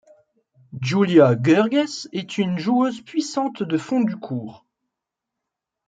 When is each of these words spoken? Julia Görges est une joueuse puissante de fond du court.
Julia 0.81 1.35
Görges 1.35 2.07
est 2.11 2.39
une 2.39 2.57
joueuse 2.57 3.01
puissante 3.01 3.61
de 3.61 3.77
fond 3.77 4.01
du 4.01 4.15
court. 4.17 4.65